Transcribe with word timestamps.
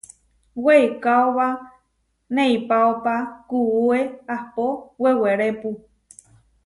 Weikaóba 0.65 1.47
neipáopa 2.35 3.15
kuué 3.49 3.99
ahpó 4.35 4.65
wewerépu. 5.01 5.69